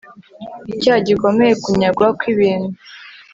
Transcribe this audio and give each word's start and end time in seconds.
icyaha 0.71 0.99
gikomeye 1.07 1.53
kunyagwa 1.63 2.07
kw 2.17 2.23
ibintu 2.33 2.69